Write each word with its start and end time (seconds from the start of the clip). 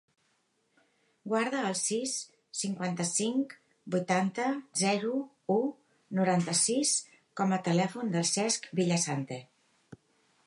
Guarda 1.31 1.59
el 1.71 1.75
sis, 1.79 2.13
cinquanta-cinc, 2.61 3.53
vuitanta, 3.95 4.47
zero, 4.81 5.19
u, 5.59 5.61
noranta-sis 6.21 6.95
com 7.43 7.55
a 7.59 7.63
telèfon 7.69 8.13
del 8.17 8.27
Cesc 8.31 8.69
Villasante. 8.81 9.39